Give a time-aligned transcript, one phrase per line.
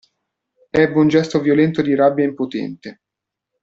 [0.71, 3.01] Ebbe un gesto violento di rabbia impotente.